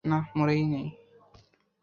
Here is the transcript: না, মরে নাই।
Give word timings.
না, 0.05 0.17
মরে 0.37 0.55
নাই। 0.73 0.87